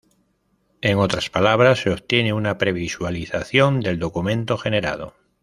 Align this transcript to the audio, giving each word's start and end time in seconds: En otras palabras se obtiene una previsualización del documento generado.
En 0.81 0.97
otras 0.97 1.29
palabras 1.29 1.77
se 1.81 1.91
obtiene 1.91 2.33
una 2.33 2.57
previsualización 2.57 3.81
del 3.81 3.99
documento 3.99 4.57
generado. 4.57 5.13